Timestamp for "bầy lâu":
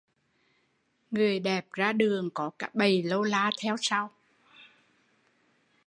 2.73-3.23